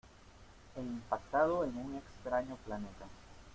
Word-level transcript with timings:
He 0.75 0.79
impactado 0.81 1.63
en 1.63 1.77
un 1.77 1.95
extraño 1.97 2.57
planeta. 2.65 3.05